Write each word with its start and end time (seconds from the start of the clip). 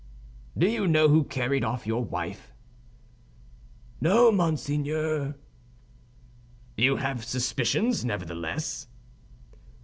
"Do 0.57 0.67
you 0.67 0.87
know 0.87 1.09
who 1.09 1.23
carried 1.23 1.63
off 1.63 1.85
your 1.85 2.03
wife?" 2.03 2.51
"No, 4.01 4.31
monseigneur." 4.31 5.35
"You 6.75 6.95
have 6.95 7.23
suspicions, 7.23 8.03
nevertheless?" 8.03 8.87